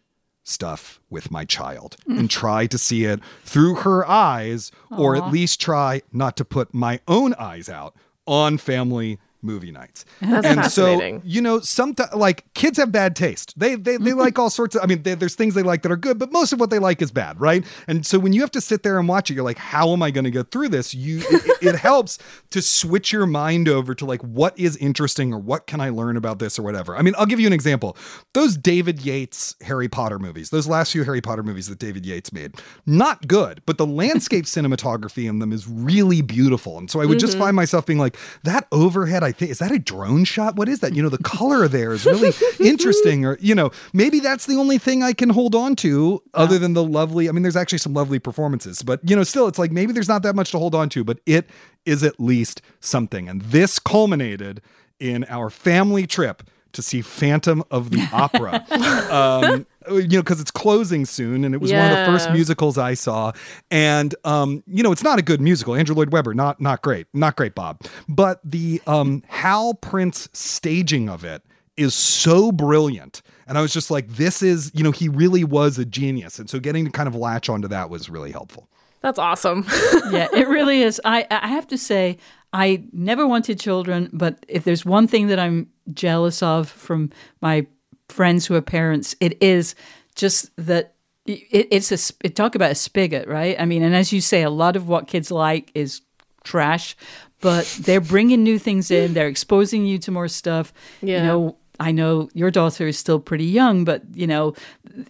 [0.44, 2.18] stuff with my child mm.
[2.18, 4.98] and try to see it through her eyes Aww.
[4.98, 7.94] or at least try not to put my own eyes out
[8.26, 10.05] on family movie nights.
[10.20, 13.59] That's and so you know, sometimes like kids have bad taste.
[13.59, 14.83] They they they like all sorts of.
[14.83, 16.79] I mean, they, there's things they like that are good, but most of what they
[16.79, 17.64] like is bad, right?
[17.87, 20.03] And so when you have to sit there and watch it, you're like, how am
[20.03, 20.94] I going to get through this?
[20.94, 22.18] You it, it helps
[22.51, 26.16] to switch your mind over to like what is interesting or what can I learn
[26.16, 26.96] about this or whatever.
[26.96, 27.96] I mean, I'll give you an example.
[28.35, 32.33] Those David Yates Harry Potter movies, those last few Harry Potter movies that David Yates
[32.33, 32.55] made,
[32.87, 36.79] not good, but the landscape cinematography in them is really beautiful.
[36.79, 37.27] And so I would mm-hmm.
[37.27, 40.56] just find myself being like, that overhead I think is that a drone shot?
[40.56, 40.94] What is that?
[40.94, 43.24] You know, the color there is really interesting.
[43.24, 46.72] Or you know, maybe that's the only thing I can hold on to, other than
[46.72, 47.28] the lovely.
[47.28, 50.08] I mean, there's actually some lovely performances, but you know, still, it's like maybe there's
[50.08, 51.48] not that much to hold on to, but it
[51.84, 53.28] is at least something.
[53.28, 54.62] And this culminated
[54.98, 58.64] in our family trip to see Phantom of the Opera.
[59.11, 61.83] um, you know, because it's closing soon, and it was yeah.
[61.83, 63.33] one of the first musicals I saw.
[63.70, 65.74] And um, you know, it's not a good musical.
[65.74, 67.83] Andrew Lloyd Webber, not not great, not great, Bob.
[68.08, 71.42] But the um, Hal Prince staging of it
[71.77, 73.23] is so brilliant.
[73.46, 76.38] And I was just like, this is, you know, he really was a genius.
[76.38, 78.69] And so getting to kind of latch onto that was really helpful.
[79.00, 79.64] That's awesome.
[80.10, 81.00] yeah, it really is.
[81.04, 82.19] I I have to say,
[82.53, 87.67] I never wanted children, but if there's one thing that I'm jealous of from my
[88.09, 89.75] friends who are parents, it is
[90.15, 90.94] just that
[91.27, 93.57] it, it's a it, talk about a spigot, right?
[93.59, 96.01] I mean, and as you say, a lot of what kids like is
[96.44, 96.96] trash,
[97.40, 99.13] but they're bringing new things in.
[99.15, 100.73] They're exposing you to more stuff.
[101.03, 101.19] Yeah.
[101.19, 104.55] You know, I know your daughter is still pretty young, but you know,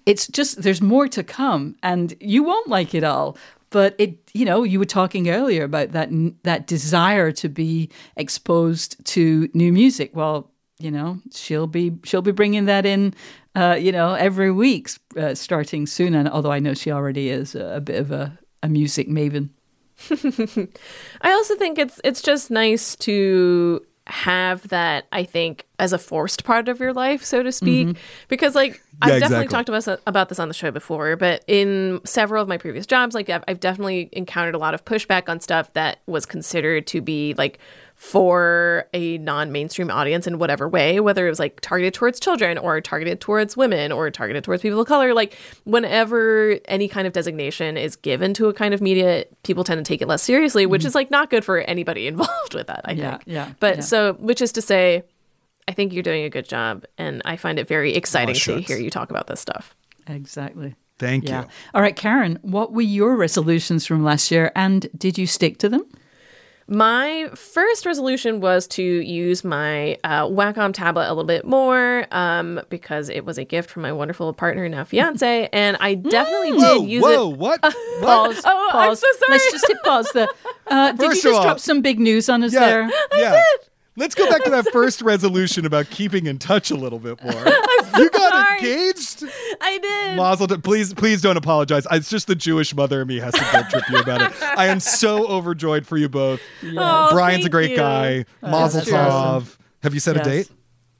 [0.04, 3.36] it's just there's more to come, and you won't like it all.
[3.70, 6.10] But it, you know, you were talking earlier about that
[6.44, 10.14] that desire to be exposed to new music.
[10.14, 13.14] Well, you know, she'll be she'll be bringing that in,
[13.54, 16.14] uh, you know, every week uh, starting soon.
[16.14, 19.50] And although I know she already is a, a bit of a, a music maven.
[21.22, 26.44] I also think it's it's just nice to have that I think as a forced
[26.44, 28.00] part of your life, so to speak, mm-hmm.
[28.28, 29.74] because like yeah, I've definitely exactly.
[29.74, 33.14] talked about about this on the show before, but in several of my previous jobs,
[33.14, 37.00] like I've, I've definitely encountered a lot of pushback on stuff that was considered to
[37.00, 37.58] be like
[37.98, 42.80] for a non-mainstream audience in whatever way whether it was like targeted towards children or
[42.80, 47.76] targeted towards women or targeted towards people of color like whenever any kind of designation
[47.76, 50.82] is given to a kind of media people tend to take it less seriously which
[50.82, 50.86] mm-hmm.
[50.86, 53.80] is like not good for anybody involved with that i yeah, think yeah but yeah.
[53.80, 55.02] so which is to say
[55.66, 58.60] i think you're doing a good job and i find it very exciting oh, to
[58.60, 59.74] hear you talk about this stuff
[60.06, 61.42] exactly Thank yeah.
[61.42, 61.48] you.
[61.74, 65.68] All right, Karen, what were your resolutions from last year and did you stick to
[65.68, 65.84] them?
[66.70, 72.60] My first resolution was to use my uh, Wacom tablet a little bit more um,
[72.68, 76.80] because it was a gift from my wonderful partner, now fiance, and I definitely whoa,
[76.80, 77.38] did use whoa, it.
[77.38, 77.60] what?
[77.64, 77.70] Uh,
[78.02, 78.42] pause.
[78.44, 78.88] oh, pause.
[78.88, 79.30] I'm so sorry.
[79.38, 80.28] Let's just hit pause there.
[80.70, 82.90] Uh, did you just all- drop some big news on us Yeah, there?
[83.16, 83.30] yeah.
[83.60, 83.68] did.
[83.96, 87.32] Let's go back to that first resolution about keeping in touch a little bit more.
[87.94, 88.58] So you got sorry.
[88.58, 89.24] engaged?
[89.60, 90.16] I did.
[90.16, 90.62] Mazel tov.
[90.64, 91.86] Please, please don't apologize.
[91.90, 94.42] It's just the Jewish mother in me has to guilt trip you about it.
[94.42, 96.40] I am so overjoyed for you both.
[96.64, 97.76] Oh, Brian's a great you.
[97.76, 98.24] guy.
[98.42, 99.56] Mazel tov.
[99.82, 100.26] Have you set Yes.
[100.26, 100.50] a date?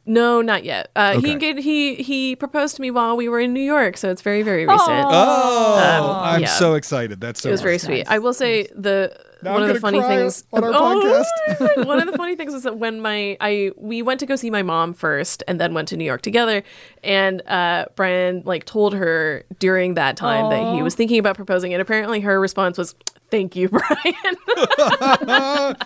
[0.07, 0.91] No, not yet.
[0.97, 4.11] Uh, He engaged, he he proposed to me while we were in New York, so
[4.11, 4.81] it's very very recent.
[4.89, 6.47] Oh, I'm yeah.
[6.47, 7.21] so excited.
[7.21, 7.89] That's so It was very awesome.
[7.89, 8.07] sweet.
[8.09, 11.25] I will say the Now one I'm of the funny things on our Oh,
[11.57, 11.87] podcast.
[11.87, 14.51] one of the funny things was that when my I we went to go see
[14.51, 16.63] my mom first and then went to New York together
[17.05, 21.73] and uh Brian like told her during that time that he was thinking about proposing
[21.73, 22.95] and apparently her response was
[23.31, 23.69] thank you
[24.59, 25.77] Brian.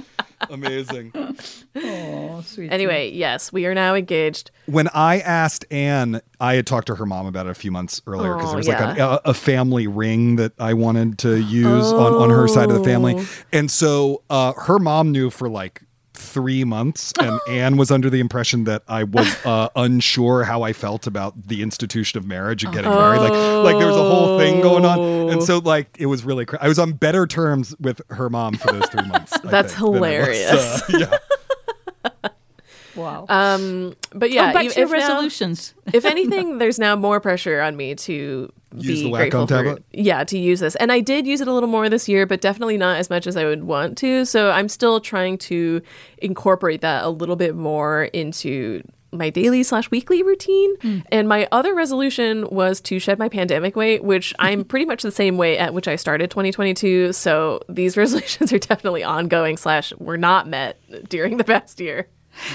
[0.50, 1.12] Amazing.
[1.74, 2.70] Oh, sweet.
[2.72, 4.50] anyway, yes, we are now engaged.
[4.66, 8.02] when I asked Anne, I had talked to her mom about it a few months
[8.06, 8.86] earlier because Oh, there was yeah.
[8.88, 12.76] like a, a family ring that I wanted to use on, on her side of
[12.78, 13.14] the family.
[13.18, 13.26] Oh.
[13.52, 15.82] And so uh, her mom knew for like
[16.22, 20.72] three months, and Anne was under the impression that I was uh, unsure how I
[20.72, 23.20] felt about the institution of marriage and getting married.
[23.20, 25.30] Like, like there was a whole thing going on.
[25.30, 28.54] And so, like, it was really, cra- I was on better terms with her mom
[28.54, 29.38] for those three months.
[29.44, 30.82] That's think, than I was, hilarious.
[30.82, 31.18] uh,
[32.22, 32.28] yeah.
[32.94, 33.24] Wow.
[33.28, 35.72] Um but yeah, oh, back e- to your if now- resolutions.
[35.92, 39.54] if anything, there's now more pressure on me to Use be the Wacom grateful for,
[39.54, 39.84] tablet?
[39.92, 40.76] yeah, to use this.
[40.76, 43.26] And I did use it a little more this year, but definitely not as much
[43.26, 44.24] as I would want to.
[44.24, 45.82] So I'm still trying to
[46.18, 50.74] incorporate that a little bit more into my daily slash weekly routine.
[50.80, 50.98] Hmm.
[51.10, 55.12] And my other resolution was to shed my pandemic weight, which I'm pretty much the
[55.12, 57.12] same weight at which I started 2022.
[57.12, 62.08] So these resolutions are definitely ongoing slash were not met during the past year.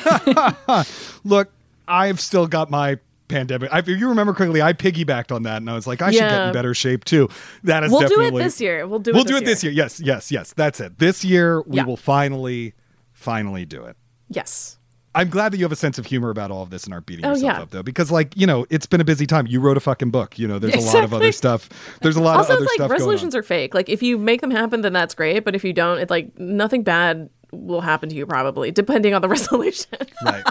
[1.23, 1.51] Look,
[1.87, 2.97] I've still got my
[3.27, 3.71] pandemic.
[3.73, 6.19] I, if you remember correctly, I piggybacked on that, and I was like, I should
[6.19, 7.29] get in better shape too.
[7.63, 8.17] That is definitely.
[8.17, 8.87] We'll do it this year.
[8.87, 9.73] We'll do it We'll this do it this year.
[9.73, 10.53] Yes, yes, yes.
[10.53, 10.97] That's it.
[10.99, 11.85] This year we Yeah.
[11.85, 12.73] will finally,
[13.13, 13.97] finally do it.
[14.29, 14.77] Yes.
[15.15, 17.07] I'm glad that you have a sense of humor about all of this and aren't
[17.07, 17.61] beating Oh, yourself yeah.
[17.63, 19.47] up though, because like you know, it's been a busy time.
[19.47, 20.37] You wrote a fucking book.
[20.37, 21.69] You know, there's a lot of other stuff.
[22.01, 23.07] There's a lot also of other it's like stuff going on.
[23.07, 25.73] resolutions are fake like if you make them happen then that's great but if you
[25.73, 29.89] don't it's like nothing bad will happen to you probably depending on the resolution
[30.23, 30.43] right.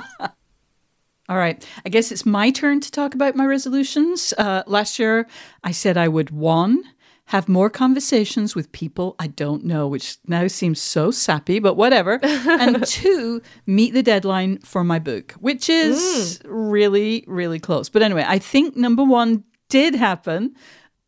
[1.28, 1.66] All right.
[1.84, 4.32] I guess it's my turn to talk about my resolutions.
[4.38, 5.26] Uh, last year,
[5.64, 6.82] I said I would one,
[7.30, 12.20] have more conversations with people I don't know, which now seems so sappy, but whatever.
[12.22, 17.88] and two, meet the deadline for my book, which is really, really close.
[17.88, 20.54] But anyway, I think number one did happen.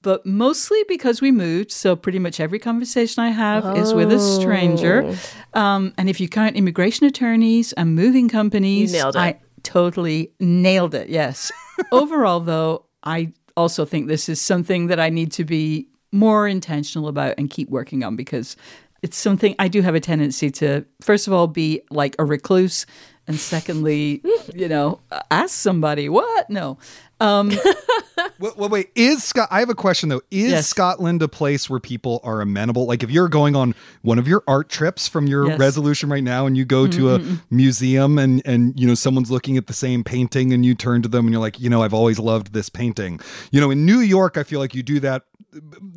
[0.00, 4.20] But mostly because we moved, so pretty much every conversation I have is with a
[4.20, 5.16] stranger.
[5.54, 9.18] Um, and if you count immigration attorneys and moving companies, You nailed it.
[9.18, 11.09] I, totally nailed it.
[11.09, 11.50] Yes.
[11.92, 17.09] Overall, though, I also think this is something that I need to be more intentional
[17.09, 18.56] about and keep working on because
[19.02, 22.86] it's something I do have a tendency to, first of all, be like a recluse.
[23.26, 24.22] And secondly,
[24.54, 25.00] you know,
[25.30, 26.48] ask somebody, what?
[26.50, 26.78] No.
[27.20, 27.50] Um,
[28.40, 28.90] Well, well, wait.
[28.94, 29.48] Is Scott?
[29.50, 30.20] I have a question though.
[30.30, 30.66] Is Yes.
[30.68, 32.86] Scotland a place where people are amenable?
[32.86, 35.52] Like, if you're going on one of your art trips from your Yes.
[35.52, 39.30] Mm-hmm, resolution right now, and you go to a museum, and and you know someone's
[39.30, 41.82] looking at the same painting, and you turn to them, and you're like, you know,
[41.82, 43.20] I've always loved this painting.
[43.50, 45.22] You know, in New York, I feel like you do that.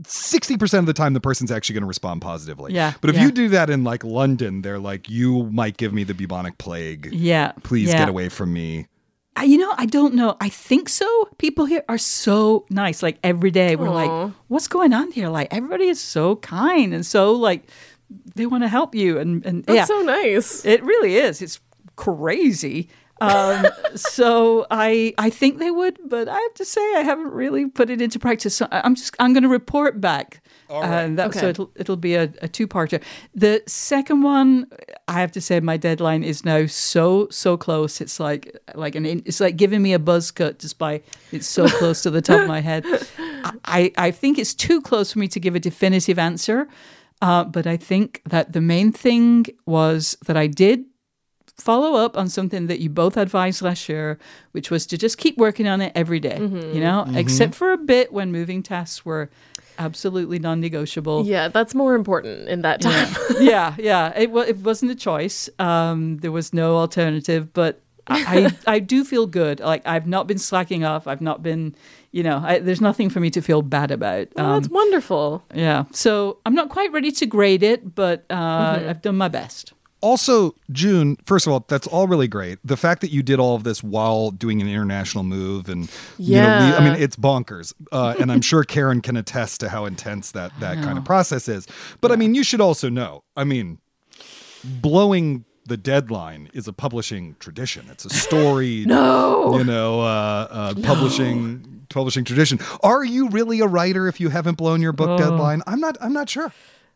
[0.07, 2.73] Sixty percent of the time, the person's actually going to respond positively.
[2.73, 3.23] Yeah, But if yeah.
[3.23, 7.09] you do that in like London, they're like, you might give me the bubonic plague.
[7.11, 7.51] yeah.
[7.63, 7.99] Please yeah.
[7.99, 8.87] get away from me.
[9.35, 10.35] I- You know, I don't know.
[10.41, 11.07] I think so.
[11.37, 13.01] People here are so nice.
[13.01, 17.05] Like every day, we're like, "What's going on here?" Like everybody is so kind and
[17.05, 17.69] so like
[18.35, 19.17] they want to help you.
[19.19, 20.65] And and That's yeah, so nice.
[20.65, 21.41] it really is.
[21.41, 21.59] It's
[21.95, 22.89] crazy.
[23.21, 27.67] Um, so I I think they would, but I have to say I haven't really
[27.67, 28.55] put it into practice.
[28.55, 30.41] So I'm just I'm going to report back.
[30.71, 33.01] And uh, that, So it'll it'll be a, a two parter.
[33.35, 34.67] The second one,
[35.07, 37.99] I have to say, my deadline is now so so close.
[38.01, 41.01] It's like like an it's like giving me a buzz cut just by
[41.31, 42.85] it's so close to the top of my head.
[43.65, 46.67] I I think it's too close for me to give a definitive answer.
[47.21, 50.85] Uh, but I think that the main thing was that I did
[51.61, 54.17] follow up on something that you both advised last year,
[54.51, 56.79] which was to just keep working on it every day, You mm-hmm.
[56.79, 57.17] know, mm-hmm.
[57.17, 59.29] except for a bit when moving tasks were
[59.79, 61.25] absolutely non-negotiable.
[61.25, 63.07] Yeah, that's more important in that time.
[63.39, 64.11] yeah, yeah.
[64.15, 65.49] It it wasn't a choice.
[65.59, 67.81] Um, there was no alternative, but.
[68.07, 69.59] I, I I do feel good.
[69.59, 71.05] Like I've not been slacking off.
[71.07, 71.75] I've not been,
[72.11, 74.27] you know, I, there's nothing for me to feel bad about.
[74.35, 75.43] Oh, Um, that's wonderful.
[75.53, 75.85] yeah.
[75.93, 79.71] So I'm not quite ready to grade it, but uh, I've done my best.
[80.01, 82.57] Also, June, first of all, that's all really great.
[82.65, 86.35] The fact that you did all of this while doing an international move and you
[86.37, 86.77] know, Yeah.
[86.77, 87.73] I mean, it's bonkers.
[87.91, 91.47] Uh, and I'm sure Karen can attest to how intense that that kind of process
[91.47, 91.67] is.
[92.01, 93.23] But I mean, you should also know.
[93.37, 93.77] I mean,
[94.63, 97.87] blowing the deadline is a publishing tradition.
[97.89, 98.83] It's a story.
[98.87, 102.59] no, you know, uh, uh, publishing publishing tradition.
[102.83, 105.61] Are you really a writer if you haven't blown your book deadline?
[105.67, 105.97] I'm not.
[106.01, 106.51] I'm not sure.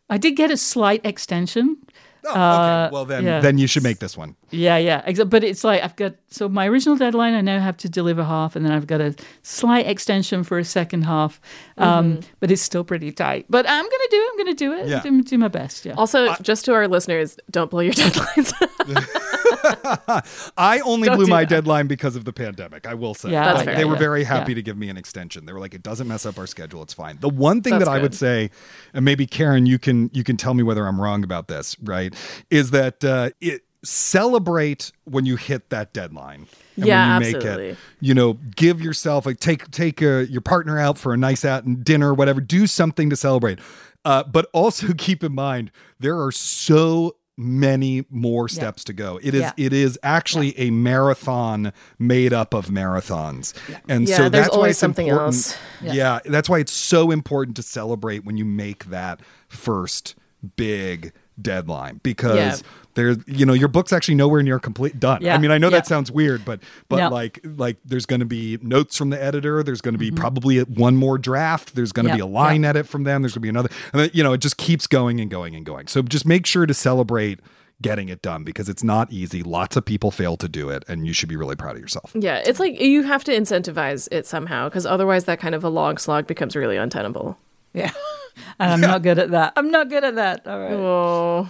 [0.08, 1.78] I did get a slight extension.
[2.26, 2.38] Oh, okay.
[2.38, 3.40] Uh, well, then yeah.
[3.40, 4.34] then you should make this one.
[4.50, 5.02] Yeah, yeah.
[5.06, 7.34] Exa- But it's like I've got so my original deadline.
[7.34, 10.64] I now have to deliver half, and then I've got a slight extension for a
[10.64, 11.40] second half.
[11.78, 13.46] Um, But it's still pretty tight.
[13.48, 14.30] But I'm gonna do it.
[14.32, 14.88] I'm gonna do it.
[14.88, 15.00] Yeah.
[15.02, 15.84] Do, do my best.
[15.86, 15.94] Yeah.
[15.96, 18.52] Also, just to our listeners, don't blow your deadlines.
[20.56, 21.50] I only Don't blew my that.
[21.50, 22.86] deadline because of the pandemic.
[22.86, 23.30] I will say.
[23.30, 23.76] Yeah, Like, fair.
[23.76, 24.56] they were yeah, very happy yeah.
[24.56, 25.46] to give me an extension.
[25.46, 26.82] They were like, it doesn't mess up our schedule.
[26.82, 27.18] It's fine.
[27.20, 28.50] The one thing That's that I would say,
[28.94, 32.14] and maybe Karen, you can you can tell me whether I'm wrong about this, right?
[32.50, 36.46] Is that uh, it celebrate when you hit that deadline.
[36.76, 37.68] And Yeah, when you make absolutely.
[37.70, 41.44] it, you know, give yourself like take take uh, your partner out for a nice
[41.44, 42.40] out and dinner, whatever.
[42.40, 43.58] Do something to celebrate.
[44.04, 49.18] Uh, but also keep in mind there are so many more steps to go.
[49.22, 49.52] It is Yeah.
[49.56, 53.52] it is actually a marathon made up of marathons.
[53.88, 55.34] And Yeah, so that's why it's something important.
[55.36, 55.56] else.
[55.82, 56.20] Yeah.
[56.24, 60.14] that's why it's so important to celebrate when you make that first
[60.56, 62.68] big deadline because Yeah.
[62.96, 65.24] There you know your book's actually nowhere near complete done.
[65.24, 65.76] I mean, I know yeah.
[65.76, 67.08] that sounds weird, but but No.
[67.10, 70.16] like like there's going to be notes from the editor, there's going to be mm-hmm.
[70.16, 73.34] probably one more draft, there's going to Yeah, be a line edit from them, there's
[73.34, 75.64] going to be another and then, you know, it just keeps going and going and
[75.64, 75.86] going.
[75.86, 77.38] So just make sure to celebrate
[77.82, 79.42] getting it done because it's not easy.
[79.42, 82.12] Lots of people fail to do it and you should be really proud of yourself.
[82.14, 85.68] yeah, it's like you have to incentivize it somehow because otherwise that kind of a
[85.68, 87.38] log slog becomes really untenable.
[87.74, 87.92] Yeah.
[88.58, 89.52] and I'm not good at that.
[89.56, 90.46] I'm not good at that.
[90.46, 90.72] All right.
[90.72, 91.48] Oh,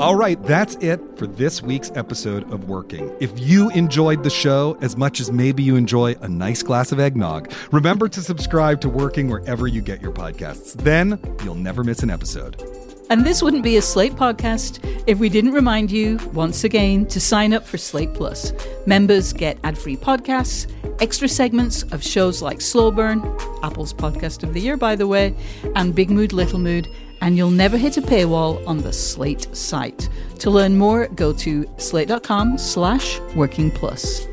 [0.00, 3.14] All right, that's it for this week's episode of Working.
[3.20, 6.98] If you enjoyed the show as much as maybe you enjoy a nice glass of
[6.98, 10.72] eggnog, remember to subscribe to Working wherever you get your podcasts.
[10.72, 12.62] Then you'll never miss an episode.
[13.10, 17.20] And this wouldn't be a Slate podcast if we didn't remind you once again to
[17.20, 18.54] sign up for Slate Plus.
[18.86, 20.66] Members get ad free podcasts,
[21.02, 23.18] extra segments of shows like Slow Burn,
[23.62, 25.34] Apple's podcast of the year, by the way,
[25.76, 26.88] and Big Mood, Little Mood.
[27.20, 30.08] And you'll never hit a paywall on the Slate site.
[30.38, 34.26] To learn more, go to slate.com slash working plus.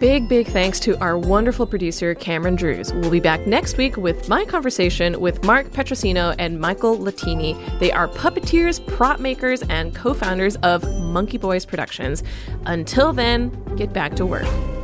[0.00, 2.92] big, big thanks to our wonderful producer, Cameron Drews.
[2.92, 7.54] We'll be back next week with my conversation with Mark Petrosino and Michael Latini.
[7.78, 12.22] They are puppeteers, prop makers, and co founders of Monkey Boys Productions.
[12.66, 14.83] Until then, get back to work.